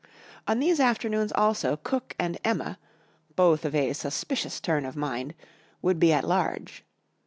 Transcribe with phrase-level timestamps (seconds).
[0.47, 2.79] On these afternoons also Cook and Emma,
[3.35, 5.35] both of a suspicious turn of mind,
[5.83, 6.83] would be at large.